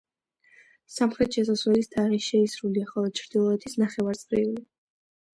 სამხრეთ 0.93 1.35
შესასვლელის 1.39 1.91
თაღი 1.91 2.17
შეისრულია, 2.27 2.85
ხოლო 2.93 3.11
ჩრდილოეთის 3.19 3.77
ნახევარწრიული. 3.83 4.65